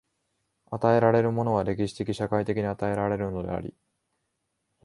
[0.71, 3.75] 与えられるものは歴史的・社会的に与えられるのであり、